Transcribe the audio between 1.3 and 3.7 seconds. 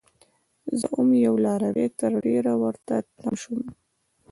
لاروی؛ تر ډيرو ورته تم شوم